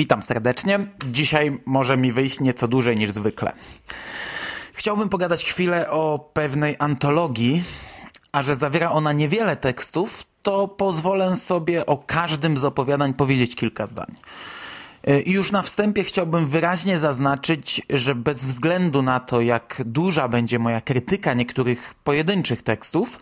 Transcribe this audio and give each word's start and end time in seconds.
Witam 0.00 0.22
serdecznie. 0.22 0.86
Dzisiaj 1.10 1.60
może 1.66 1.96
mi 1.96 2.12
wyjść 2.12 2.40
nieco 2.40 2.68
dłużej 2.68 2.96
niż 2.96 3.10
zwykle. 3.10 3.52
Chciałbym 4.72 5.08
pogadać 5.08 5.44
chwilę 5.44 5.90
o 5.90 6.30
pewnej 6.32 6.76
antologii, 6.78 7.62
a 8.32 8.42
że 8.42 8.56
zawiera 8.56 8.90
ona 8.90 9.12
niewiele 9.12 9.56
tekstów, 9.56 10.26
to 10.42 10.68
pozwolę 10.68 11.36
sobie 11.36 11.86
o 11.86 11.98
każdym 11.98 12.58
z 12.58 12.64
opowiadań 12.64 13.14
powiedzieć 13.14 13.56
kilka 13.56 13.86
zdań. 13.86 14.14
E, 15.04 15.20
I 15.20 15.32
już 15.32 15.52
na 15.52 15.62
wstępie 15.62 16.04
chciałbym 16.04 16.46
wyraźnie 16.46 16.98
zaznaczyć, 16.98 17.82
że 17.90 18.14
bez 18.14 18.44
względu 18.44 19.02
na 19.02 19.20
to, 19.20 19.40
jak 19.40 19.82
duża 19.86 20.28
będzie 20.28 20.58
moja 20.58 20.80
krytyka 20.80 21.34
niektórych 21.34 21.94
pojedynczych 22.04 22.62
tekstów, 22.62 23.20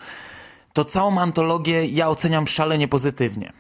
to 0.73 0.85
całą 0.85 1.21
antologię 1.21 1.87
ja 1.87 2.09
oceniam 2.09 2.47
szalenie 2.47 2.89
pozytywnie. 2.89 3.53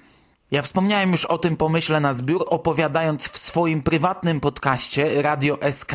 Ja 0.51 0.63
wspomniałem 0.63 1.13
już 1.13 1.25
o 1.25 1.39
tym 1.39 1.57
pomyśle 1.57 2.01
na 2.01 2.15
zbiór, 2.15 2.45
opowiadając 2.49 3.29
w 3.29 3.39
swoim 3.39 3.83
prywatnym 3.83 4.41
podcaście 4.41 5.23
Radio 5.23 5.59
SK 5.71 5.93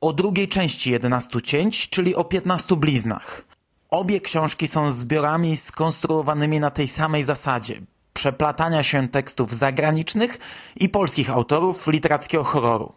o 0.00 0.12
drugiej 0.12 0.48
części 0.48 0.90
11 0.90 1.42
cięć, 1.42 1.88
czyli 1.88 2.14
o 2.14 2.24
15 2.24 2.76
bliznach. 2.76 3.44
Obie 3.90 4.20
książki 4.20 4.68
są 4.68 4.90
zbiorami 4.90 5.56
skonstruowanymi 5.56 6.60
na 6.60 6.70
tej 6.70 6.88
samej 6.88 7.24
zasadzie 7.24 7.80
przeplatania 8.12 8.82
się 8.82 9.08
tekstów 9.08 9.54
zagranicznych 9.54 10.38
i 10.76 10.88
polskich 10.88 11.30
autorów 11.30 11.86
literackiego 11.86 12.44
horroru. 12.44 12.92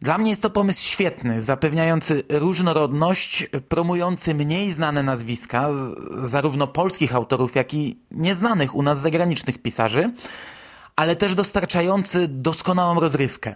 Dla 0.00 0.18
mnie 0.18 0.30
jest 0.30 0.42
to 0.42 0.50
pomysł 0.50 0.82
świetny, 0.82 1.42
zapewniający 1.42 2.22
różnorodność, 2.28 3.46
promujący 3.68 4.34
mniej 4.34 4.72
znane 4.72 5.02
nazwiska, 5.02 5.68
zarówno 6.22 6.66
polskich 6.66 7.14
autorów, 7.14 7.54
jak 7.54 7.74
i 7.74 7.98
nieznanych 8.10 8.74
u 8.74 8.82
nas 8.82 9.00
zagranicznych 9.00 9.58
pisarzy, 9.58 10.12
ale 10.96 11.16
też 11.16 11.34
dostarczający 11.34 12.28
doskonałą 12.28 13.00
rozrywkę. 13.00 13.54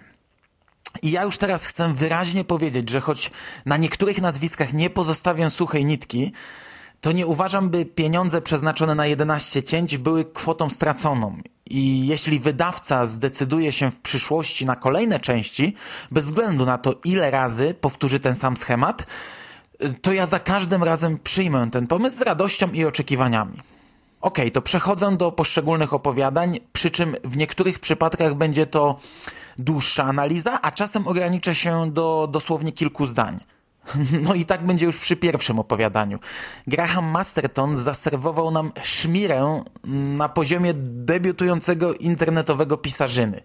I 1.03 1.11
ja 1.11 1.23
już 1.23 1.39
teraz 1.39 1.65
chcę 1.65 1.95
wyraźnie 1.95 2.45
powiedzieć, 2.45 2.91
że 2.91 3.01
choć 3.01 3.31
na 3.67 3.77
niektórych 3.77 4.20
nazwiskach 4.20 4.73
nie 4.73 4.91
pozostawię 4.91 5.51
suchej 5.51 5.85
nitki, 5.85 6.33
to 7.01 7.13
nie 7.13 7.27
uważam, 7.27 7.70
by 7.70 7.85
pieniądze 7.87 8.43
przeznaczone 8.43 8.95
na 8.95 9.07
11 9.07 9.63
cięć 9.63 9.98
były 9.98 10.25
kwotą 10.25 10.70
straconą. 10.70 11.37
I 11.73 12.06
jeśli 12.06 12.41
wydawca 12.41 13.06
zdecyduje 13.06 13.73
się 13.73 13.91
w 13.91 13.98
przyszłości 13.98 14.67
na 14.67 14.77
kolejne 14.77 15.20
części, 15.20 15.75
bez 16.11 16.25
względu 16.25 16.67
na 16.67 16.79
to, 16.79 16.95
ile 17.05 17.31
razy 17.31 17.75
powtórzy 17.81 18.20
ten 18.20 18.34
sam 18.34 18.56
schemat, 18.56 19.06
to 20.03 20.12
ja 20.12 20.27
za 20.27 20.39
każdym 20.39 20.83
razem 20.84 21.19
przyjmę 21.19 21.70
ten 21.70 21.87
pomysł 21.87 22.19
z 22.19 22.23
radością 22.23 22.73
i 22.73 22.84
oczekiwaniami. 22.84 23.59
Ok, 24.20 24.39
to 24.53 24.62
przechodzę 24.62 25.17
do 25.17 25.33
poszczególnych 25.33 25.95
opowiadań, 25.95 26.61
przy 26.73 26.91
czym 26.91 27.17
w 27.25 27.37
niektórych 27.37 27.79
przypadkach 27.79 28.34
będzie 28.34 28.67
to 28.67 28.98
dłuższa 29.59 30.05
analiza, 30.05 30.62
a 30.62 30.70
czasem 30.70 31.09
ograniczę 31.09 31.55
się 31.55 31.91
do 31.91 32.29
dosłownie 32.33 32.73
kilku 32.73 33.07
zdań. 33.07 33.39
No 34.27 34.35
i 34.35 34.45
tak 34.45 34.67
będzie 34.67 34.87
już 34.87 34.97
przy 34.97 35.17
pierwszym 35.17 35.59
opowiadaniu. 35.59 36.19
Graham 36.67 37.05
Masterton 37.05 37.77
zaserwował 37.77 38.51
nam 38.51 38.73
szmirę 38.83 39.65
na 40.17 40.29
poziomie 40.29 40.75
debiutującego 40.77 41.95
internetowego 41.95 42.77
pisarzyny. 42.77 43.43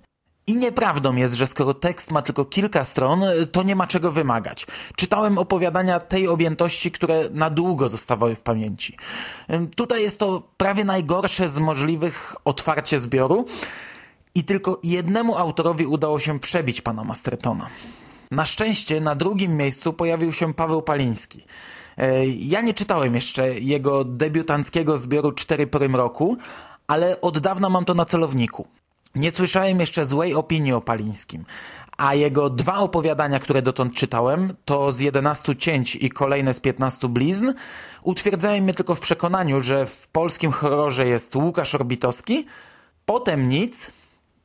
I 0.50 0.58
nieprawdą 0.58 1.16
jest, 1.16 1.36
że 1.36 1.48
skoro 1.48 1.74
tekst 1.74 2.12
ma 2.12 2.22
tylko 2.22 2.46
kilka 2.46 2.84
stron, 2.84 3.24
to 3.52 3.64
nie 3.64 3.76
ma 3.76 3.88
czego 3.88 4.12
wymagać. 4.12 4.68
Czytałem 4.96 5.38
opowiadania 5.38 6.00
tej 6.00 6.28
objętości, 6.28 6.92
które 6.92 7.30
na 7.32 7.50
długo 7.50 7.90
zostawały 7.90 8.36
w 8.36 8.42
pamięci. 8.42 8.98
Tutaj 9.76 10.02
jest 10.02 10.20
to 10.20 10.44
prawie 10.58 10.86
najgorsze 10.86 11.50
z 11.50 11.60
możliwych 11.60 12.36
otwarcie 12.46 13.00
zbioru 13.00 13.46
i 14.36 14.44
tylko 14.44 14.80
jednemu 14.84 15.38
autorowi 15.38 15.86
udało 15.86 16.20
się 16.20 16.40
przebić 16.40 16.82
pana 16.82 17.04
Mastertona. 17.04 17.70
Na 18.32 18.46
szczęście 18.46 19.02
na 19.02 19.16
drugim 19.16 19.58
miejscu 19.58 19.94
pojawił 19.94 20.34
się 20.34 20.54
Paweł 20.54 20.82
Paliński. 20.82 21.44
E, 21.98 22.28
ja 22.28 22.62
nie 22.62 22.74
czytałem 22.74 23.16
jeszcze 23.16 23.60
jego 23.60 24.04
debiutanckiego 24.04 24.98
zbioru 24.98 25.32
Cztery 25.32 25.68
porym 25.68 25.96
roku, 25.96 26.38
ale 26.88 27.22
od 27.22 27.40
dawna 27.40 27.70
mam 27.70 27.86
to 27.86 27.94
na 27.94 28.06
celowniku. 28.06 28.68
Nie 29.16 29.32
słyszałem 29.32 29.80
jeszcze 29.80 30.06
złej 30.06 30.36
opinii 30.36 30.74
o 30.74 30.82
Palińskim, 30.82 31.46
a 31.98 32.14
jego 32.16 32.50
dwa 32.50 32.78
opowiadania, 32.78 33.40
które 33.40 33.62
dotąd 33.62 33.96
czytałem, 33.96 34.54
to 34.66 34.92
z 34.92 35.00
11 35.00 35.56
cięć 35.56 35.96
i 35.96 36.10
kolejne 36.10 36.54
z 36.54 36.60
15 36.60 37.08
blizn, 37.08 37.54
utwierdzają 38.04 38.64
mnie 38.64 38.74
tylko 38.74 38.96
w 38.96 39.00
przekonaniu, 39.00 39.62
że 39.62 39.86
w 39.86 40.08
polskim 40.08 40.52
horrorze 40.52 41.08
jest 41.08 41.36
Łukasz 41.36 41.76
Orbitowski, 41.76 42.46
potem 43.06 43.50
nic, 43.50 43.92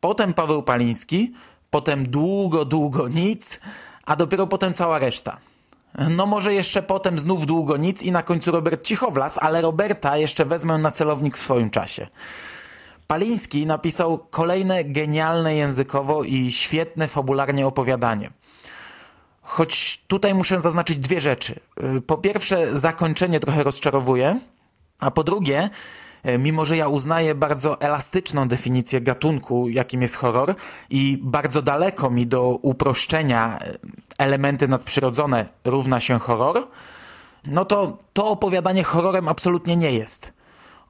potem 0.00 0.34
Paweł 0.34 0.62
Paliński, 0.62 1.32
potem 1.72 2.08
długo, 2.08 2.64
długo 2.64 3.08
nic, 3.08 3.60
a 4.06 4.16
dopiero 4.16 4.46
potem 4.46 4.74
cała 4.74 4.98
reszta. 4.98 5.38
No 6.08 6.26
może 6.26 6.54
jeszcze 6.54 6.82
potem 6.82 7.18
znów 7.18 7.46
długo 7.46 7.76
nic 7.76 8.02
i 8.02 8.12
na 8.12 8.22
końcu 8.22 8.50
Robert 8.50 8.84
Cichowlas, 8.84 9.38
ale 9.38 9.60
Roberta 9.60 10.16
jeszcze 10.16 10.44
wezmę 10.44 10.78
na 10.78 10.90
celownik 10.90 11.36
w 11.36 11.40
swoim 11.40 11.70
czasie. 11.70 12.06
Paliński 13.06 13.66
napisał 13.66 14.18
kolejne 14.18 14.84
genialne 14.84 15.54
językowo 15.54 16.24
i 16.24 16.52
świetne 16.52 17.08
fabularnie 17.08 17.66
opowiadanie. 17.66 18.30
Choć 19.42 20.04
tutaj 20.06 20.34
muszę 20.34 20.60
zaznaczyć 20.60 20.98
dwie 20.98 21.20
rzeczy. 21.20 21.60
Po 22.06 22.18
pierwsze, 22.18 22.78
zakończenie 22.78 23.40
trochę 23.40 23.62
rozczarowuje, 23.62 24.40
a 24.98 25.10
po 25.10 25.24
drugie, 25.24 25.70
mimo 26.38 26.64
że 26.64 26.76
ja 26.76 26.88
uznaję 26.88 27.34
bardzo 27.34 27.80
elastyczną 27.80 28.48
definicję 28.48 29.00
gatunku, 29.00 29.68
jakim 29.68 30.02
jest 30.02 30.16
horror 30.16 30.54
i 30.90 31.18
bardzo 31.22 31.62
daleko 31.62 32.10
mi 32.10 32.26
do 32.26 32.48
uproszczenia 32.48 33.58
e, 33.58 33.78
elementy 34.18 34.68
nadprzyrodzone 34.68 35.46
równa 35.64 36.00
się 36.00 36.18
horror, 36.18 36.68
no 37.46 37.64
to 37.64 37.98
to 38.12 38.28
opowiadanie 38.28 38.84
horrorem 38.84 39.28
absolutnie 39.28 39.76
nie 39.76 39.92
jest. 39.92 40.32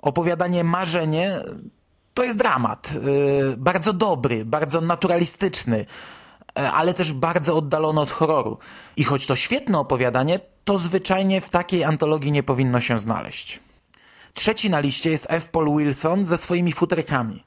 Opowiadanie 0.03 0.65
marzenie 0.65 1.41
to 2.15 2.25
jest 2.25 2.39
dramat. 2.39 2.95
E, 3.53 3.57
bardzo 3.57 3.93
dobry, 3.93 4.45
bardzo 4.45 4.81
naturalistyczny, 4.81 5.87
ale 6.55 6.95
też 6.95 7.13
bardzo 7.13 7.57
oddalony 7.57 8.01
od 8.01 8.11
horroru. 8.11 8.59
I 8.97 9.05
choć 9.05 9.27
to 9.27 9.37
świetne 9.37 9.79
opowiadanie, 9.79 10.41
to 10.65 10.79
zwyczajnie 10.79 11.41
w 11.41 11.51
takiej 11.51 11.85
antologii 11.85 12.33
nie 12.33 12.43
powinno 12.43 12.81
się 12.81 12.99
znaleźć. 12.99 13.61
Trzeci 14.35 14.71
na 14.71 14.81
liście 14.81 15.11
jest 15.11 15.27
F. 15.29 15.49
Paul 15.49 15.79
Wilson 15.79 16.25
ze 16.25 16.37
swoimi 16.37 16.73
futerkami. 16.73 17.45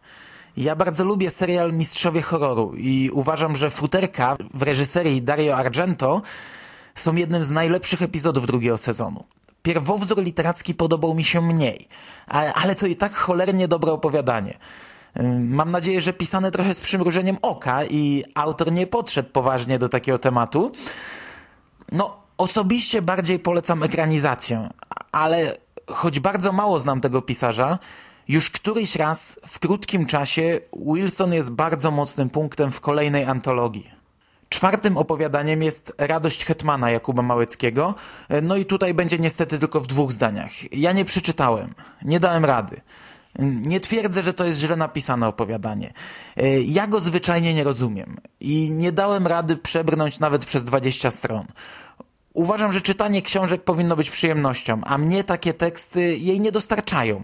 Ja 0.57 0.75
bardzo 0.75 1.05
lubię 1.05 1.29
serial 1.29 1.73
Mistrzowie 1.73 2.21
Horroru 2.21 2.73
i 2.77 3.09
uważam, 3.13 3.55
że 3.55 3.71
futerka 3.71 4.37
w 4.53 4.61
reżyserii 4.61 5.21
Dario 5.21 5.57
Argento 5.57 6.21
są 6.95 7.15
jednym 7.15 7.43
z 7.43 7.51
najlepszych 7.51 8.01
epizodów 8.01 8.47
drugiego 8.47 8.77
sezonu. 8.77 9.23
Pierwowzór 9.61 10.23
literacki 10.23 10.73
podobał 10.73 11.13
mi 11.13 11.23
się 11.23 11.41
mniej, 11.41 11.87
ale, 12.27 12.75
to 12.75 12.87
i 12.87 12.95
tak 12.95 13.13
cholernie 13.13 13.67
dobre 13.67 13.91
opowiadanie. 13.91 14.57
Mam 15.39 15.71
nadzieję, 15.71 16.01
że 16.01 16.13
pisane 16.13 16.51
trochę 16.51 16.75
z 16.75 16.81
przymrużeniem 16.81 17.37
oka 17.41 17.85
i 17.85 18.23
autor 18.35 18.71
nie 18.71 18.87
podszedł 18.87 19.29
poważnie 19.29 19.79
do 19.79 19.89
takiego 19.89 20.17
tematu. 20.17 20.71
No, 21.91 22.17
osobiście 22.37 23.01
bardziej 23.01 23.39
polecam 23.39 23.83
ekranizację, 23.83 24.69
ale 25.11 25.57
choć 25.87 26.19
bardzo 26.19 26.51
mało 26.51 26.79
znam 26.79 27.01
tego 27.01 27.21
pisarza, 27.21 27.79
już 28.27 28.49
któryś 28.49 28.95
raz 28.95 29.39
w 29.47 29.59
krótkim 29.59 30.05
czasie 30.05 30.59
Wilson 30.85 31.33
jest 31.33 31.51
bardzo 31.51 31.91
mocnym 31.91 32.29
punktem 32.29 32.71
w 32.71 32.81
kolejnej 32.81 33.23
antologii. 33.23 33.91
Czwartym 34.49 34.97
opowiadaniem 34.97 35.63
jest 35.63 35.93
Radość 35.97 36.45
Hetmana 36.45 36.91
Jakuba 36.91 37.21
Małeckiego, 37.21 37.95
no 38.41 38.55
i 38.55 38.65
tutaj 38.65 38.93
będzie 38.93 39.19
niestety 39.19 39.59
tylko 39.59 39.81
w 39.81 39.87
dwóch 39.87 40.11
zdaniach. 40.11 40.73
Ja 40.73 40.91
nie 40.91 41.05
przeczytałem, 41.05 41.73
nie 42.01 42.19
dałem 42.19 42.45
rady. 42.45 42.81
Nie 43.39 43.79
twierdzę, 43.79 44.23
że 44.23 44.33
to 44.33 44.45
jest 44.45 44.59
źle 44.59 44.75
napisane 44.75 45.27
opowiadanie. 45.27 45.93
Ja 46.65 46.87
go 46.87 46.99
zwyczajnie 46.99 47.53
nie 47.53 47.63
rozumiem 47.63 48.17
i 48.39 48.71
nie 48.71 48.91
dałem 48.91 49.27
rady 49.27 49.57
przebrnąć 49.57 50.19
nawet 50.19 50.45
przez 50.45 50.63
20 50.63 51.11
stron. 51.11 51.45
Uważam, 52.35 52.71
że 52.71 52.81
czytanie 52.81 53.21
książek 53.21 53.63
powinno 53.63 53.95
być 53.95 54.09
przyjemnością, 54.09 54.81
a 54.83 54.97
mnie 54.97 55.23
takie 55.23 55.53
teksty 55.53 56.17
jej 56.17 56.39
nie 56.39 56.51
dostarczają. 56.51 57.23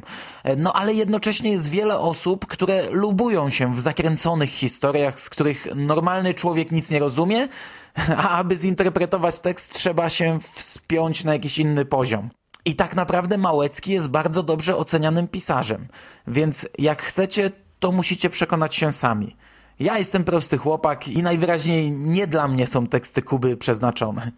No 0.57 0.73
ale 0.73 0.93
jednocześnie 0.93 1.51
jest 1.51 1.69
wiele 1.69 1.99
osób, 1.99 2.45
które 2.45 2.89
lubują 2.89 3.49
się 3.49 3.75
w 3.75 3.79
zakręconych 3.79 4.49
historiach, 4.49 5.19
z 5.19 5.29
których 5.29 5.67
normalny 5.75 6.33
człowiek 6.33 6.71
nic 6.71 6.91
nie 6.91 6.99
rozumie, 6.99 7.47
a 8.23 8.29
aby 8.29 8.57
zinterpretować 8.57 9.39
tekst 9.39 9.73
trzeba 9.73 10.09
się 10.09 10.39
wspiąć 10.39 11.23
na 11.23 11.33
jakiś 11.33 11.57
inny 11.57 11.85
poziom. 11.85 12.29
I 12.65 12.75
tak 12.75 12.95
naprawdę 12.95 13.37
Małecki 13.37 13.91
jest 13.91 14.07
bardzo 14.07 14.43
dobrze 14.43 14.77
ocenianym 14.77 15.27
pisarzem, 15.27 15.87
więc 16.27 16.67
jak 16.77 17.01
chcecie, 17.01 17.51
to 17.79 17.91
musicie 17.91 18.29
przekonać 18.29 18.75
się 18.75 18.91
sami. 18.91 19.35
Ja 19.79 19.97
jestem 19.97 20.23
prosty 20.23 20.57
chłopak 20.57 21.07
i 21.07 21.23
najwyraźniej 21.23 21.91
nie 21.91 22.27
dla 22.27 22.47
mnie 22.47 22.67
są 22.67 22.87
teksty 22.87 23.21
Kuby 23.21 23.57
przeznaczone. 23.57 24.31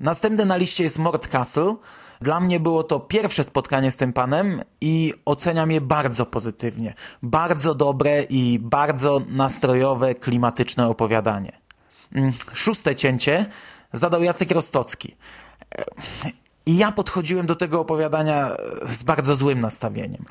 Następny 0.00 0.46
na 0.46 0.56
liście 0.56 0.84
jest 0.84 0.98
Mort 0.98 1.28
Castle. 1.28 1.76
Dla 2.20 2.40
mnie 2.40 2.60
było 2.60 2.82
to 2.82 3.00
pierwsze 3.00 3.44
spotkanie 3.44 3.90
z 3.90 3.96
tym 3.96 4.12
panem 4.12 4.60
i 4.80 5.14
oceniam 5.24 5.70
je 5.70 5.80
bardzo 5.80 6.26
pozytywnie. 6.26 6.94
Bardzo 7.22 7.74
dobre 7.74 8.22
i 8.22 8.58
bardzo 8.62 9.22
nastrojowe, 9.28 10.14
klimatyczne 10.14 10.88
opowiadanie. 10.88 11.52
Mm, 12.14 12.32
szóste 12.52 12.94
cięcie 12.94 13.46
zadał 13.92 14.22
Jacek 14.22 14.50
Rostocki. 14.50 15.16
I 16.66 16.76
ja 16.76 16.92
podchodziłem 16.92 17.46
do 17.46 17.56
tego 17.56 17.80
opowiadania 17.80 18.50
z 18.86 19.02
bardzo 19.02 19.36
złym 19.36 19.60
nastawieniem. 19.60 20.24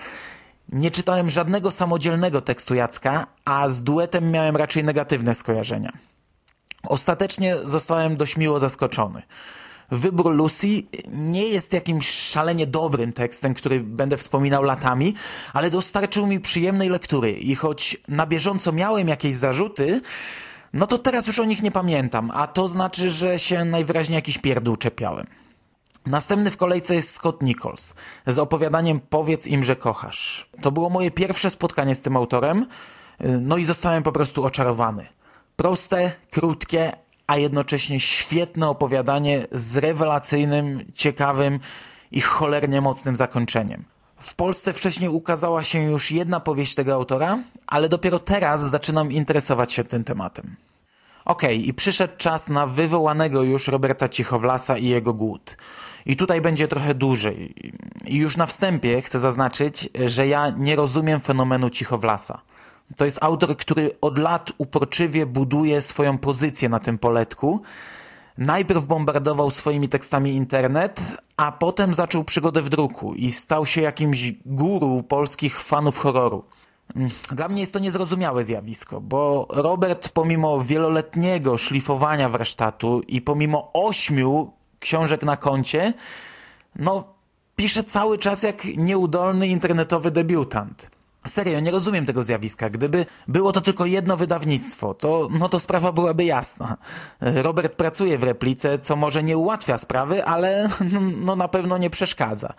Nie 0.69 0.92
czytałem 0.92 1.30
żadnego 1.30 1.71
samodzielnego 1.71 2.42
tekstu 2.42 2.75
Jacka, 2.75 3.27
a 3.45 3.69
z 3.69 3.83
duetem 3.83 4.31
miałem 4.31 4.57
raczej 4.57 4.83
negatywne 4.83 5.36
skojarzenia. 5.36 5.92
Ostatecznie 6.88 7.56
zostałem 7.66 8.18
dość 8.18 8.38
miło 8.38 8.60
zaskoczony. 8.60 9.22
Wybór 9.92 10.32
Lucy 10.32 10.68
nie 11.08 11.48
jest 11.48 11.74
jakimś 11.74 12.10
szalenie 12.10 12.68
dobrym 12.68 13.14
tekstem, 13.14 13.54
który 13.54 13.80
będę 13.80 14.18
wspominał 14.18 14.64
latami, 14.64 15.14
ale 15.54 15.70
dostarczył 15.70 16.28
mi 16.28 16.40
przyjemnej 16.40 16.90
lektury 16.90 17.32
i 17.32 17.56
choć 17.56 17.98
na 18.08 18.26
bieżąco 18.28 18.72
miałem 18.72 19.08
jakieś 19.08 19.36
zarzuty, 19.36 20.02
no 20.74 20.88
to 20.88 20.98
teraz 20.98 21.28
już 21.28 21.40
o 21.40 21.46
nich 21.46 21.62
nie 21.62 21.72
pamiętam, 21.72 22.32
a 22.34 22.48
to 22.48 22.68
znaczy, 22.68 23.10
że 23.10 23.40
się 23.40 23.66
najwyraźniej 23.66 24.16
jakiś 24.16 24.38
pierdół 24.38 24.76
czepiałem. 24.76 25.28
Następny 26.06 26.52
w 26.52 26.58
kolejce 26.58 26.96
jest 26.96 27.10
Scott 27.10 27.44
Nichols 27.44 27.96
z 28.28 28.40
opowiadaniem 28.40 29.00
Powiedz 29.10 29.48
im, 29.48 29.64
że 29.64 29.76
kochasz. 29.76 30.50
To 30.62 30.72
było 30.72 30.90
moje 30.90 31.12
pierwsze 31.12 31.50
spotkanie 31.50 31.96
z 31.96 32.02
tym 32.02 32.18
autorem, 32.18 32.66
no 33.20 33.58
i 33.58 33.66
zostałem 33.66 34.04
po 34.04 34.12
prostu 34.12 34.46
oczarowany. 34.46 35.08
Proste, 35.56 36.12
krótkie, 36.32 36.92
a 37.28 37.38
jednocześnie 37.38 38.00
świetne 38.00 38.70
opowiadanie 38.70 39.48
z 39.52 39.78
rewelacyjnym, 39.78 40.92
ciekawym 40.94 41.60
i 42.12 42.22
cholernie 42.22 42.82
mocnym 42.82 43.16
zakończeniem. 43.16 43.84
W 44.18 44.36
Polsce 44.36 44.74
wcześniej 44.74 45.10
ukazała 45.10 45.64
się 45.64 45.84
już 45.84 46.12
jedna 46.12 46.40
powieść 46.40 46.76
tego 46.76 46.94
autora, 46.94 47.40
ale 47.68 47.90
dopiero 47.90 48.20
teraz 48.20 48.62
zaczynam 48.62 49.12
interesować 49.12 49.74
się 49.74 49.84
tym 49.84 50.04
tematem. 50.04 50.56
Okej, 51.26 51.58
okay, 51.58 51.68
i 51.68 51.74
przyszedł 51.74 52.14
czas 52.18 52.50
na 52.50 52.68
wywołanego 52.68 53.44
już 53.44 53.68
Roberta 53.68 54.10
Cichowlasa 54.10 54.78
i 54.78 54.88
jego 54.88 55.14
głód. 55.14 55.58
I 56.06 56.16
tutaj 56.16 56.42
będzie 56.42 56.68
trochę 56.68 56.96
dłużej. 56.96 57.54
I 58.06 58.18
już 58.18 58.38
na 58.38 58.46
wstępie 58.46 59.02
chcę 59.02 59.20
zaznaczyć, 59.20 59.90
że 60.06 60.28
ja 60.28 60.50
nie 60.50 60.76
rozumiem 60.76 61.20
fenomenu 61.20 61.70
Cichowlasa. 61.70 62.42
To 62.98 63.06
jest 63.06 63.24
autor, 63.24 63.58
który 63.58 63.92
od 64.02 64.18
lat 64.18 64.52
uporczywie 64.58 65.26
buduje 65.26 65.82
swoją 65.82 66.18
pozycję 66.18 66.70
na 66.70 66.80
tym 66.80 66.98
poletku. 66.98 67.62
Najpierw 68.38 68.86
bombardował 68.86 69.52
swoimi 69.52 69.90
tekstami 69.90 70.34
internet, 70.34 71.02
a 71.38 71.52
potem 71.52 71.94
zaczął 71.94 72.24
przygodę 72.24 72.62
w 72.62 72.70
druku 72.70 73.14
i 73.14 73.32
stał 73.32 73.66
się 73.66 73.82
jakimś 73.82 74.34
guru 74.46 75.04
polskich 75.04 75.62
fanów 75.62 75.98
horroru. 75.98 76.44
Dla 77.32 77.48
mnie 77.48 77.62
jest 77.62 77.74
to 77.74 77.80
niezrozumiałe 77.80 78.44
zjawisko, 78.44 79.02
bo 79.02 79.48
Robert 79.50 80.10
pomimo 80.10 80.62
wieloletniego 80.62 81.58
szlifowania 81.58 82.30
warsztatu 82.30 83.02
i 83.08 83.22
pomimo 83.22 83.72
ośmiu 83.74 84.52
książek 84.80 85.24
na 85.24 85.38
koncie, 85.38 85.94
no 86.76 87.14
pisze 87.56 87.84
cały 87.84 88.18
czas 88.18 88.44
jak 88.44 88.66
nieudolny 88.66 89.48
internetowy 89.48 90.12
debiutant. 90.12 90.93
Serio, 91.28 91.60
nie 91.60 91.72
rozumiem 91.72 92.06
tego 92.06 92.24
zjawiska. 92.24 92.70
Gdyby 92.70 93.06
było 93.28 93.52
to 93.52 93.62
tylko 93.62 93.86
jedno 93.86 94.18
wydawnictwo, 94.18 94.94
to, 94.94 95.28
no 95.31 95.50
to 95.50 95.60
sprawa 95.60 95.92
byłaby 95.92 96.24
jasna. 96.24 96.78
Robert 97.22 97.75
pracuje 97.75 98.18
w 98.18 98.24
replice, 98.24 98.80
co 98.80 98.96
może 98.96 99.24
nie 99.24 99.38
ułatwia 99.38 99.78
sprawy, 99.78 100.25
ale 100.25 100.70
no, 101.25 101.36
na 101.36 101.48
pewno 101.48 101.78
nie 101.78 101.90
przeszkadza. 101.90 102.54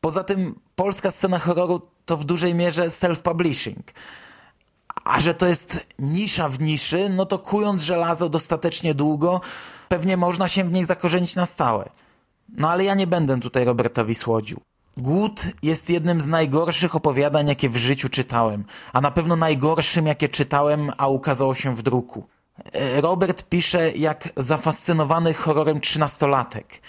Poza 0.00 0.24
tym 0.24 0.60
polska 0.76 1.10
scena 1.10 1.38
horroru 1.38 1.82
to 2.06 2.16
w 2.16 2.24
dużej 2.24 2.54
mierze 2.54 2.88
self-publishing. 2.88 3.82
A 5.04 5.20
że 5.20 5.34
to 5.34 5.46
jest 5.46 5.86
nisza 5.98 6.48
w 6.48 6.60
niszy, 6.60 7.08
no 7.08 7.26
to 7.26 7.38
kując 7.38 7.82
żelazo 7.82 8.28
dostatecznie 8.28 8.94
długo, 8.94 9.40
pewnie 9.88 10.16
można 10.16 10.48
się 10.48 10.64
w 10.64 10.72
niej 10.72 10.84
zakorzenić 10.84 11.36
na 11.36 11.46
stałe. 11.46 11.88
No 12.48 12.70
ale 12.70 12.84
ja 12.84 12.94
nie 12.94 13.06
będę 13.06 13.40
tutaj 13.40 13.64
Robertowi 13.64 14.14
słodził. 14.14 14.60
Głód 14.96 15.42
jest 15.62 15.90
jednym 15.90 16.20
z 16.20 16.26
najgorszych 16.26 16.96
opowiadań, 16.96 17.48
jakie 17.48 17.68
w 17.68 17.76
życiu 17.76 18.08
czytałem, 18.08 18.64
a 18.92 19.00
na 19.00 19.10
pewno 19.10 19.36
najgorszym, 19.36 20.06
jakie 20.06 20.28
czytałem, 20.28 20.92
a 20.96 21.08
ukazało 21.08 21.54
się 21.54 21.76
w 21.76 21.82
druku. 21.82 22.26
E, 22.72 23.00
Robert 23.00 23.48
pisze 23.48 23.90
jak 23.92 24.28
zafascynowany 24.36 25.34
horrorem 25.34 25.80
trzynastolatek. 25.80 26.82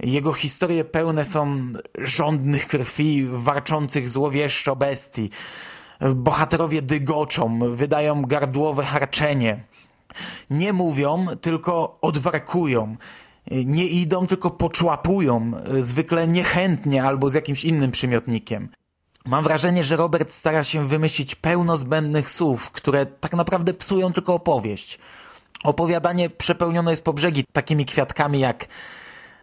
Jego 0.00 0.32
historie 0.32 0.84
pełne 0.84 1.24
są 1.24 1.60
żądnych 1.98 2.68
krwi, 2.68 3.26
warczących 3.30 4.08
złowieszczo 4.08 4.76
bestii. 4.76 5.30
Bohaterowie 6.14 6.82
dygoczą, 6.82 7.74
wydają 7.74 8.22
gardłowe 8.22 8.84
harczenie. 8.84 9.64
Nie 10.50 10.72
mówią, 10.72 11.26
tylko 11.40 11.98
odwarkują 12.00 12.96
nie 13.50 13.86
idą, 13.86 14.26
tylko 14.26 14.50
poczłapują, 14.50 15.52
e, 15.56 15.82
zwykle 15.82 16.28
niechętnie 16.28 17.04
albo 17.04 17.30
z 17.30 17.34
jakimś 17.34 17.64
innym 17.64 17.90
przymiotnikiem. 17.90 18.68
Mam 19.26 19.44
wrażenie, 19.44 19.84
że 19.84 19.96
Robert 19.96 20.32
stara 20.32 20.64
się 20.64 20.86
wymyślić 20.86 21.34
pełno 21.34 21.76
zbędnych 21.76 22.30
słów, 22.30 22.70
które 22.70 23.06
tak 23.06 23.32
naprawdę 23.32 23.74
psują 23.74 24.12
tylko 24.12 24.34
opowieść. 24.34 24.98
Opowiadanie 25.64 26.30
przepełnione 26.30 26.90
jest 26.90 27.04
po 27.04 27.12
brzegi 27.12 27.44
takimi 27.52 27.84
kwiatkami 27.84 28.40
jak 28.40 28.68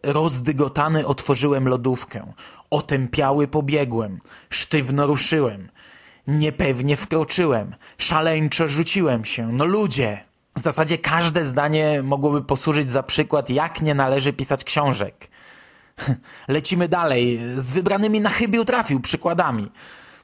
rozdygotany 0.04 1.08
otworzyłem 1.08 1.68
lodówkę, 1.68 2.34
otępiały 2.70 3.48
pobiegłem, 3.48 4.20
sztywno 4.50 5.08
ruszyłem, 5.08 5.70
niepewnie 6.28 6.98
wkroczyłem, 6.98 7.76
szaleńczo 7.98 8.68
rzuciłem 8.68 9.26
się. 9.26 9.54
No 9.54 9.66
ludzie! 9.66 10.35
W 10.58 10.62
zasadzie 10.62 10.98
każde 10.98 11.46
zdanie 11.46 12.04
mogłoby 12.04 12.42
posłużyć 12.42 12.92
za 12.92 13.04
przykład, 13.04 13.50
jak 13.50 13.82
nie 13.82 13.96
należy 13.96 14.34
pisać 14.34 14.64
książek. 14.64 15.28
Lecimy 16.48 16.88
dalej, 16.88 17.40
z 17.58 17.72
wybranymi 17.72 18.22
na 18.22 18.30
chybił 18.30 18.66
trafił 18.66 19.00
przykładami. 19.00 19.72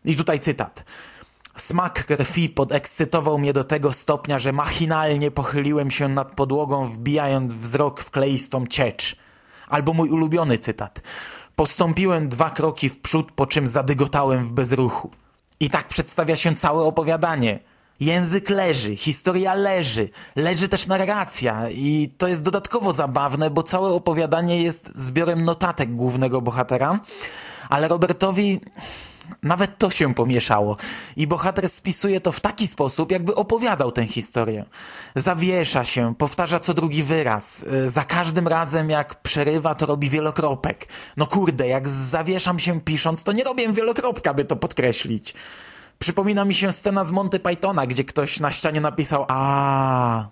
I 0.06 0.16
tutaj 0.16 0.40
cytat. 0.40 0.84
Smak 1.56 2.06
krwi 2.06 2.50
podekscytował 2.50 3.40
mnie 3.40 3.54
do 3.54 3.64
tego 3.64 3.94
stopnia, 3.94 4.40
że 4.40 4.52
machinalnie 4.52 5.32
pochyliłem 5.32 5.92
się 5.92 6.08
nad 6.08 6.36
podłogą, 6.36 6.86
wbijając 6.86 7.54
wzrok 7.54 8.02
w 8.02 8.12
kleistą 8.12 8.68
ciecz. 8.68 9.16
Albo 9.68 9.94
mój 9.94 10.10
ulubiony 10.10 10.58
cytat. 10.58 11.02
Postąpiłem 11.56 12.30
dwa 12.30 12.50
kroki 12.50 12.90
w 12.90 13.00
przód, 13.00 13.32
po 13.32 13.46
czym 13.46 13.68
zadygotałem 13.68 14.46
w 14.46 14.52
bezruchu. 14.52 15.12
I 15.60 15.70
tak 15.70 15.88
przedstawia 15.88 16.36
się 16.36 16.56
całe 16.56 16.84
opowiadanie– 16.84 17.60
Język 18.02 18.50
leży, 18.50 18.96
historia 18.96 19.54
leży, 19.54 20.10
leży 20.36 20.70
też 20.70 20.88
narracja 20.88 21.70
i 21.70 22.14
to 22.18 22.28
jest 22.28 22.42
dodatkowo 22.42 22.94
zabawne, 22.94 23.50
bo 23.50 23.64
całe 23.64 23.90
opowiadanie 23.90 24.64
jest 24.64 24.92
zbiorem 24.96 25.46
notatek 25.46 25.92
głównego 25.92 26.42
bohatera, 26.42 27.00
ale 27.70 27.88
Robertowi 27.88 28.62
nawet 29.44 29.78
to 29.78 29.90
się 29.90 30.14
pomieszało 30.14 30.78
i 31.18 31.28
bohater 31.28 31.70
spisuje 31.70 32.22
to 32.22 32.32
w 32.32 32.40
taki 32.40 32.68
sposób, 32.68 33.12
jakby 33.12 33.36
opowiadał 33.36 33.92
tę 33.92 34.06
historię. 34.06 34.66
Zawiesza 35.16 35.86
się, 35.86 36.16
powtarza 36.18 36.60
co 36.60 36.74
drugi 36.74 37.04
wyraz. 37.04 37.66
Za 37.88 38.04
każdym 38.04 38.48
razem 38.48 38.90
jak 38.90 39.22
przerywa, 39.22 39.76
to 39.76 39.86
robi 39.86 40.10
wielokropek. 40.10 40.88
No 41.18 41.28
kurde, 41.28 41.68
jak 41.68 41.88
zawieszam 41.90 42.60
się 42.60 42.82
pisząc, 42.82 43.24
to 43.24 43.32
nie 43.32 43.44
robię 43.44 43.74
wielokropka, 43.74 44.34
by 44.34 44.46
to 44.46 44.56
podkreślić. 44.56 45.34
Przypomina 46.02 46.46
mi 46.46 46.56
się 46.56 46.72
scena 46.72 47.04
z 47.04 47.12
Monty 47.12 47.40
Pythona, 47.40 47.88
gdzie 47.88 48.04
ktoś 48.04 48.40
na 48.40 48.52
ścianie 48.52 48.82
napisał 48.82 49.26
a. 49.28 50.28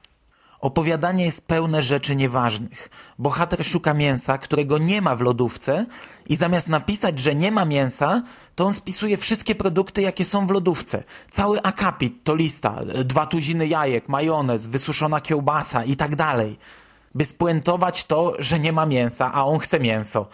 Opowiadanie 0.60 1.26
jest 1.26 1.48
pełne 1.48 1.82
rzeczy 1.82 2.16
nieważnych. 2.16 2.90
Bohater 3.20 3.66
szuka 3.66 3.94
mięsa, 3.94 4.38
którego 4.38 4.78
nie 4.78 5.02
ma 5.02 5.16
w 5.16 5.22
lodówce 5.22 5.86
i 6.30 6.36
zamiast 6.36 6.68
napisać, 6.68 7.20
że 7.20 7.36
nie 7.36 7.52
ma 7.52 7.66
mięsa, 7.66 8.22
to 8.56 8.66
on 8.66 8.74
spisuje 8.74 9.18
wszystkie 9.18 9.56
produkty, 9.56 10.02
jakie 10.02 10.26
są 10.26 10.48
w 10.48 10.52
lodówce. 10.52 11.04
Cały 11.32 11.62
akapit 11.62 12.24
to 12.24 12.36
lista, 12.36 12.80
dwa 13.06 13.26
tuziny 13.26 13.68
jajek, 13.68 14.10
majonez, 14.10 14.68
wysuszona 14.68 15.22
kiełbasa 15.22 15.84
i 15.84 15.96
tak 15.96 16.16
dalej. 16.16 16.58
By 17.16 17.26
spuentować 17.26 18.04
to, 18.06 18.34
że 18.40 18.60
nie 18.60 18.74
ma 18.74 18.86
mięsa, 18.86 19.34
a 19.34 19.46
on 19.46 19.60
chce 19.60 19.80
mięso. 19.80 20.28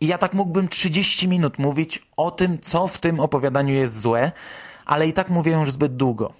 I 0.00 0.06
ja 0.06 0.18
tak 0.18 0.34
mógłbym 0.34 0.68
30 0.68 1.28
minut 1.28 1.58
mówić 1.58 2.06
o 2.16 2.30
tym, 2.30 2.60
co 2.60 2.88
w 2.88 2.98
tym 2.98 3.20
opowiadaniu 3.20 3.74
jest 3.74 4.00
złe, 4.00 4.32
ale 4.92 5.08
i 5.08 5.12
tak 5.12 5.30
mówię 5.30 5.52
już 5.52 5.70
zbyt 5.72 5.96
długo. 5.96 6.32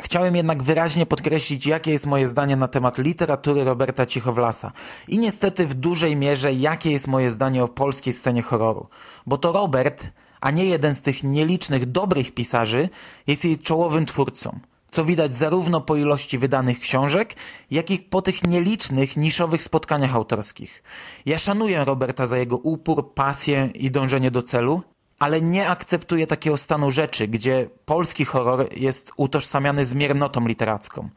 Chciałem 0.00 0.36
jednak 0.36 0.62
wyraźnie 0.62 1.06
podkreślić, 1.06 1.66
jakie 1.66 1.90
jest 1.92 2.06
moje 2.06 2.28
zdanie 2.28 2.56
na 2.56 2.68
temat 2.68 2.98
literatury 2.98 3.64
Roberta 3.64 4.06
Cichowlasa 4.06 4.72
i 5.08 5.18
niestety 5.18 5.66
w 5.66 5.74
dużej 5.74 6.16
mierze, 6.16 6.52
jakie 6.52 6.90
jest 6.90 7.08
moje 7.08 7.30
zdanie 7.30 7.64
o 7.64 7.68
polskiej 7.68 8.12
scenie 8.12 8.42
horroru. 8.42 8.86
Bo 9.26 9.38
to 9.38 9.52
Robert, 9.52 10.12
a 10.40 10.50
nie 10.50 10.64
jeden 10.64 10.94
z 10.94 11.00
tych 11.02 11.24
nielicznych 11.24 11.86
dobrych 11.86 12.34
pisarzy, 12.34 12.88
jest 13.26 13.44
jej 13.44 13.58
czołowym 13.58 14.06
twórcą. 14.06 14.58
co 14.90 15.04
widać 15.04 15.36
zarówno 15.36 15.80
po 15.80 15.96
ilości 15.96 16.38
wydanych 16.38 16.80
książek, 16.80 17.34
jak 17.70 17.90
i 17.90 17.98
po 17.98 18.22
tych 18.22 18.44
nielicznych, 18.44 19.16
niszowych 19.16 19.62
spotkaniach 19.62 20.14
autorskich. 20.14 20.82
Ja 21.26 21.38
szanuję 21.38 21.84
Roberta 21.84 22.26
za 22.26 22.38
jego 22.38 22.56
upór, 22.56 23.14
pasję 23.14 23.70
i 23.74 23.90
dążenie 23.90 24.30
do 24.30 24.42
celu, 24.42 24.82
ale 25.18 25.40
nie 25.40 25.68
akceptuję 25.68 26.26
takiego 26.26 26.56
stanu 26.56 26.90
rzeczy, 26.90 27.28
gdzie 27.28 27.70
polski 27.84 28.24
horror 28.24 28.68
jest 28.76 29.12
utożsamiany 29.16 29.86
z 29.86 29.94
miernotą 29.94 30.48
literacką. 30.48 31.08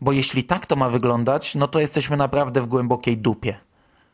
Bo 0.00 0.12
jeśli 0.12 0.44
tak 0.44 0.66
to 0.66 0.76
ma 0.76 0.88
wyglądać, 0.88 1.54
no 1.54 1.68
to 1.68 1.80
jesteśmy 1.80 2.16
naprawdę 2.16 2.60
w 2.60 2.66
głębokiej 2.66 3.18
dupie. 3.18 3.58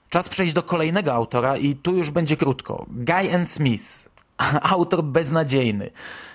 Czas 0.09 0.29
przejść 0.29 0.53
do 0.53 0.63
kolejnego 0.63 1.13
autora 1.13 1.57
i 1.57 1.75
tu 1.75 1.97
już 1.97 2.11
będzie 2.11 2.37
krótko. 2.37 2.87
Guy 2.89 3.31
N. 3.31 3.47
Smith, 3.47 4.09
autor 4.75 5.05
beznadziejny. 5.05 5.91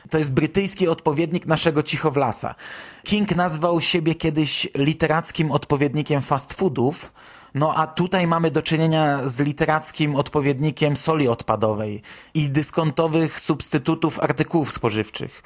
To 0.09 0.17
jest 0.17 0.33
brytyjski 0.33 0.87
odpowiednik 0.87 1.45
naszego 1.45 1.83
Cichowlasa. 1.83 2.55
King 3.03 3.35
nazwał 3.35 3.81
siebie 3.81 4.15
kiedyś 4.15 4.67
literackim 4.75 5.51
odpowiednikiem 5.51 6.21
fast 6.21 6.53
foodów, 6.53 7.11
no 7.55 7.75
a 7.75 7.87
tutaj 7.87 8.27
mamy 8.27 8.51
do 8.51 8.61
czynienia 8.61 9.19
z 9.25 9.39
literackim 9.39 10.15
odpowiednikiem 10.15 10.97
soli 10.97 11.27
odpadowej 11.27 12.01
i 12.33 12.49
dyskontowych 12.49 13.39
substytutów 13.39 14.19
artykułów 14.19 14.73
spożywczych. 14.73 15.43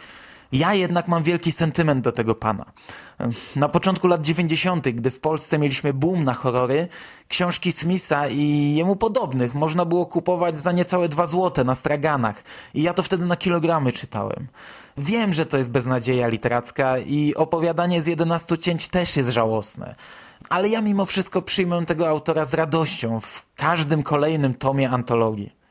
Ja 0.52 0.74
jednak 0.74 1.08
mam 1.08 1.24
wielki 1.24 1.52
sentyment 1.52 2.04
do 2.04 2.12
tego 2.12 2.36
pana. 2.36 2.66
Na 3.56 3.70
początku 3.70 4.08
lat 4.08 4.22
90., 4.22 4.90
gdy 4.90 5.12
w 5.12 5.20
Polsce 5.20 5.60
mieliśmy 5.60 5.94
boom 5.94 6.24
na 6.24 6.34
horrory, 6.34 6.88
książki 7.28 7.72
Smitha 7.72 8.28
i 8.28 8.74
jemu 8.76 8.96
podobnych 8.96 9.56
można 9.56 9.86
było 9.86 10.06
kupować 10.06 10.60
za 10.60 10.72
niecałe 10.72 11.10
dwa 11.10 11.26
złote 11.26 11.64
na 11.64 11.76
straganach 11.76 12.44
i 12.74 12.82
ja 12.82 12.94
to 12.94 13.04
wtedy 13.04 13.26
na 13.26 13.36
kilogramy 13.36 13.92
czytałem. 13.92 14.48
Wiem, 14.98 15.34
że 15.34 15.46
to 15.46 15.58
jest 15.58 15.72
beznadzieja 15.72 16.28
literacka 16.28 16.98
i 16.98 17.36
opowiadanie 17.36 18.02
z 18.02 18.08
11 18.08 18.58
cięć 18.58 18.88
też 18.88 19.18
jest 19.18 19.30
żałosne. 19.30 19.96
Ale 20.50 20.70
ja 20.70 20.82
mimo 20.82 21.06
wszystko 21.06 21.42
przyjmę 21.42 21.86
tego 21.86 22.10
autora 22.10 22.46
z 22.46 22.54
radością 22.54 23.20
w 23.20 23.46
każdym 23.56 24.04
kolejnym 24.04 24.54
tomie 24.54 24.90
antologii. 24.90 25.62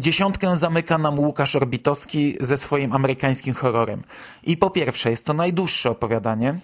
Dziesiątkę 0.00 0.56
zamyka 0.56 0.98
nam 0.98 1.18
Łukasz 1.18 1.56
Orbitowski 1.56 2.36
ze 2.40 2.56
swoim 2.56 2.92
amerykańskim 2.92 3.54
horrorem. 3.54 4.02
I 4.42 4.56
po 4.56 4.70
pierwsze, 4.70 5.10
jest 5.10 5.26
to 5.26 5.34
najdłuższe 5.34 5.90
opowiadanie, 5.90 6.58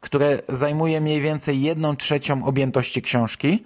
które 0.00 0.42
zajmuje 0.48 1.00
mniej 1.00 1.20
więcej 1.20 1.62
jedną 1.62 1.96
trzecią 1.96 2.44
objętości 2.44 3.02
książki, 3.02 3.64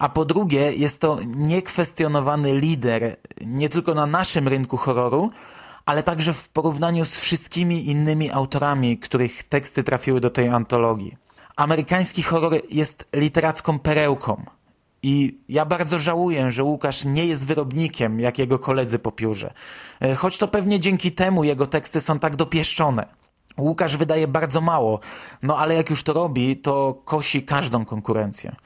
a 0.00 0.08
po 0.08 0.24
drugie, 0.24 0.72
jest 0.72 1.00
to 1.00 1.18
niekwestionowany 1.26 2.60
lider 2.60 3.16
nie 3.40 3.68
tylko 3.68 3.94
na 3.94 4.06
naszym 4.06 4.48
rynku 4.48 4.76
horroru, 4.76 5.30
ale 5.86 6.02
także 6.02 6.32
w 6.32 6.48
porównaniu 6.48 7.04
z 7.04 7.18
wszystkimi 7.20 7.86
innymi 7.86 8.30
autorami, 8.30 8.98
których 8.98 9.42
teksty 9.42 9.84
trafiły 9.84 10.20
do 10.20 10.30
tej 10.30 10.48
antologii. 10.48 11.16
Amerykański 11.56 12.22
horror 12.22 12.60
jest 12.70 13.08
literacką 13.12 13.78
perełką. 13.78 14.44
I 15.06 15.38
ja 15.48 15.64
bardzo 15.64 15.98
żałuję, 15.98 16.50
że 16.50 16.64
Łukasz 16.64 17.04
nie 17.04 17.26
jest 17.26 17.46
wyrobnikiem, 17.46 18.20
jak 18.20 18.38
jego 18.38 18.58
koledzy 18.58 18.98
po 18.98 19.12
piórze. 19.12 19.52
E, 20.00 20.14
choć 20.14 20.38
to 20.38 20.48
pewnie 20.48 20.80
dzięki 20.80 21.12
temu 21.12 21.44
jego 21.44 21.66
teksty 21.66 22.00
są 22.00 22.18
tak 22.18 22.36
dopieszczone. 22.36 23.06
Łukasz 23.58 23.96
wydaje 23.96 24.28
bardzo 24.28 24.60
mało, 24.60 25.00
no 25.42 25.58
ale 25.58 25.74
jak 25.74 25.90
już 25.90 26.02
to 26.02 26.12
robi, 26.12 26.56
to 26.56 27.02
kosi 27.04 27.42
każdą 27.42 27.84
konkurencję. 27.84 28.56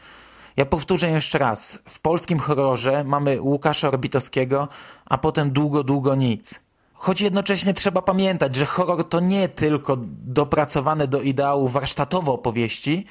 Ja 0.57 0.66
powtórzę 0.66 1.11
jeszcze 1.11 1.38
raz. 1.38 1.78
W 1.88 2.00
polskim 2.00 2.38
horrorze 2.38 3.04
mamy 3.04 3.40
Łukasza 3.40 3.88
Orbitowskiego, 3.88 4.68
a 5.07 5.18
potem 5.18 5.50
długo, 5.50 5.85
długo 5.85 6.14
nic. 6.14 6.61
Choć 6.95 7.21
jednocześnie 7.21 7.75
trzeba 7.75 8.02
pamiętać, 8.02 8.57
że 8.57 8.66
horror 8.66 9.09
to 9.09 9.21
nie 9.21 9.49
tylko 9.49 9.97
dopracowane 10.26 11.09
do 11.09 11.21
ideału 11.21 11.68
warsztatowo 11.68 12.35
opowieści, 12.35 13.07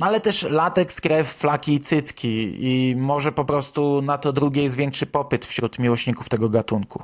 ale 0.00 0.20
też 0.20 0.42
lateks, 0.42 1.00
krew, 1.00 1.28
flaki 1.28 1.80
cycki 1.80 2.56
i 2.58 2.96
może 2.96 3.32
po 3.32 3.44
prostu 3.44 4.02
na 4.02 4.18
to 4.18 4.32
drugie 4.32 4.62
jest 4.62 4.76
większy 4.76 5.06
popyt 5.06 5.46
wśród 5.46 5.78
miłośników 5.78 6.28
tego 6.28 6.48
gatunku. 6.48 7.02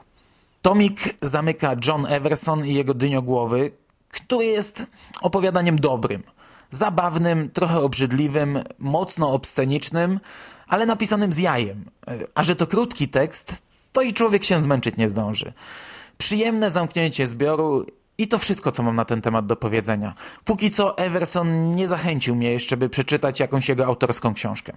Tomik 0.63 1.01
zamyka 1.23 1.77
John 1.87 2.07
Everson 2.07 2.67
i 2.67 2.75
jego 2.75 2.95
dyniogłowy, 2.95 3.71
który 4.09 4.45
jest 4.45 4.87
opowiadaniem 5.21 5.77
dobrym, 5.77 6.23
zabawnym, 6.71 7.51
trochę 7.51 7.81
obrzydliwym, 7.81 8.63
mocno 8.79 9.33
obscenicznym, 9.33 10.21
ale 10.69 10.87
napisanym 10.87 11.33
z 11.33 11.39
jajem. 11.39 11.85
A 12.35 12.45
że 12.45 12.57
to 12.57 12.67
krótki 12.67 13.09
tekst, 13.09 13.63
to 13.93 14.03
i 14.03 14.13
człowiek 14.13 14.45
się 14.45 14.63
zmęczyć 14.63 14.97
nie 14.97 15.11
zdąży. 15.11 15.53
Przyjemne 16.19 16.71
zamknięcie 16.71 17.27
zbioru 17.27 17.87
i 18.19 18.29
to 18.29 18.39
wszystko, 18.39 18.73
co 18.73 18.83
mam 18.83 18.97
na 18.97 19.05
ten 19.05 19.21
temat 19.21 19.47
do 19.47 19.57
powiedzenia. 19.57 20.15
Póki 20.45 20.71
co 20.71 20.99
Everson 20.99 21.75
nie 21.75 21.89
zachęcił 21.89 22.37
mnie 22.37 22.53
jeszcze, 22.53 22.77
by 22.77 22.89
przeczytać 22.89 23.41
jakąś 23.41 23.69
jego 23.69 23.87
autorską 23.87 24.35
książkę. 24.35 24.73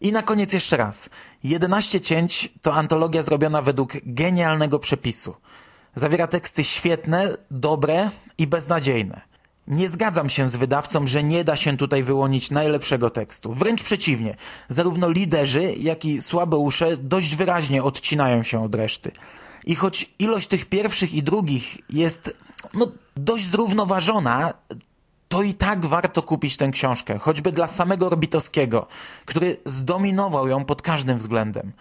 I 0.00 0.12
na 0.12 0.22
koniec 0.22 0.52
jeszcze 0.52 0.76
raz. 0.76 1.10
11 1.44 2.00
cięć 2.00 2.52
to 2.62 2.74
antologia 2.74 3.22
zrobiona 3.22 3.62
według 3.62 3.92
genialnego 4.04 4.78
przepisu. 4.78 5.34
Zawiera 5.94 6.26
teksty 6.26 6.64
świetne, 6.64 7.36
dobre 7.50 8.10
i 8.38 8.46
beznadziejne. 8.46 9.20
Nie 9.68 9.88
zgadzam 9.88 10.28
się 10.28 10.48
z 10.48 10.56
wydawcą, 10.56 11.06
że 11.06 11.22
nie 11.22 11.44
da 11.44 11.56
się 11.56 11.76
tutaj 11.76 12.02
wyłonić 12.02 12.50
najlepszego 12.50 13.10
tekstu. 13.10 13.52
Wręcz 13.52 13.82
przeciwnie. 13.82 14.34
Zarówno 14.68 15.10
liderzy, 15.10 15.74
jak 15.78 16.04
i 16.04 16.22
słabe 16.22 16.56
usze 16.56 16.96
dość 16.96 17.36
wyraźnie 17.36 17.82
odcinają 17.82 18.42
się 18.42 18.64
od 18.64 18.74
reszty. 18.74 19.12
I 19.64 19.74
choć 19.74 20.10
ilość 20.18 20.46
tych 20.46 20.66
pierwszych 20.66 21.14
i 21.14 21.22
drugich 21.22 21.78
jest 21.90 22.30
no, 22.74 22.86
dość 23.16 23.44
zrównoważona, 23.44 24.54
to 25.28 25.42
i 25.42 25.54
tak 25.54 25.86
warto 25.86 26.22
kupić 26.22 26.56
tę 26.56 26.68
książkę, 26.68 27.18
choćby 27.18 27.52
dla 27.52 27.66
samego 27.66 28.06
Orbitowskiego, 28.06 28.86
który 29.24 29.56
zdominował 29.66 30.48
ją 30.48 30.64
pod 30.64 30.82
każdym 30.82 31.18
względem, 31.18 31.72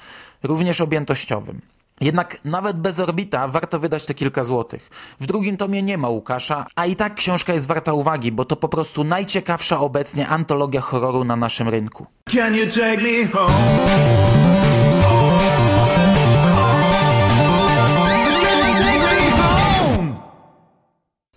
również 0.43 0.81
objętościowym. 0.81 1.61
Jednak 2.01 2.37
nawet 2.45 2.77
bez 2.77 2.99
Orbita 2.99 3.47
warto 3.47 3.79
wydać 3.79 4.05
te 4.05 4.13
kilka 4.13 4.43
złotych. 4.43 4.89
W 5.19 5.25
drugim 5.25 5.57
tomie 5.57 5.83
nie 5.83 5.97
ma 5.97 6.09
Łukasza, 6.09 6.65
a 6.75 6.85
i 6.85 6.95
tak 6.95 7.15
książka 7.15 7.53
jest 7.53 7.67
warta 7.67 7.93
uwagi, 7.93 8.31
bo 8.31 8.45
to 8.45 8.55
po 8.55 8.69
prostu 8.69 9.03
najciekawsza 9.03 9.79
obecnie 9.79 10.27
antologia 10.27 10.81
horroru 10.81 11.23
na 11.23 11.35
naszym 11.35 11.69
rynku. 11.69 12.05
Can 12.29 12.55
you 12.55 12.65
take 12.65 12.97
me 12.97 13.27
home? 13.27 14.56